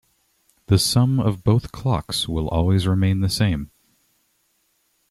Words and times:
The 0.65 0.79
sum 0.79 1.19
of 1.19 1.43
both 1.43 1.71
clocks 1.71 2.27
will 2.27 2.47
always 2.49 2.87
remain 2.87 3.19
the 3.19 3.29
same. 3.29 3.69